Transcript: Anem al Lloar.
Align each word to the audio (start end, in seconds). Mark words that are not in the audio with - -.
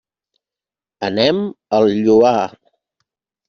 Anem 1.09 1.43
al 1.81 1.93
Lloar. 2.01 2.37